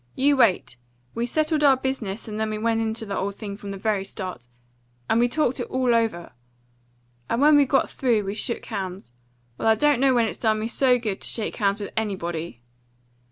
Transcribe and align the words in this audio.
"You 0.15 0.35
wait. 0.35 0.77
We 1.13 1.27
settled 1.27 1.63
our 1.63 1.77
business, 1.77 2.27
and 2.27 2.39
then 2.39 2.49
we 2.49 2.57
went 2.57 2.81
into 2.81 3.05
the 3.05 3.15
old 3.15 3.35
thing, 3.35 3.55
from 3.55 3.69
the 3.69 3.77
very 3.77 4.03
start. 4.03 4.47
And 5.07 5.19
we 5.19 5.29
talked 5.29 5.59
it 5.59 5.67
all 5.67 5.93
over. 5.93 6.31
And 7.29 7.39
when 7.39 7.55
we 7.55 7.65
got 7.65 7.87
through 7.87 8.23
we 8.23 8.33
shook 8.33 8.65
hands. 8.65 9.11
Well, 9.59 9.67
I 9.67 9.75
don't 9.75 9.99
know 9.99 10.15
when 10.15 10.27
it's 10.27 10.39
done 10.39 10.59
me 10.59 10.69
so 10.69 10.93
much 10.93 11.03
good 11.03 11.21
to 11.21 11.27
shake 11.27 11.57
hands 11.57 11.79
with 11.79 11.91
anybody." 11.95 12.63